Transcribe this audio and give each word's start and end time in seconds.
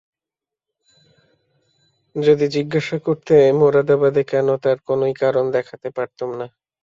যদি 2.15 2.45
জিজ্ঞাসা 2.55 2.97
করতে 2.99 3.35
মোরাদাবাদে 3.59 4.23
কেন 4.31 4.47
তার 4.63 4.77
কোনোই 4.87 5.13
কারণ 5.21 5.45
দেখাতে 5.55 5.87
পারতুম 5.97 6.29
না। 6.39 6.47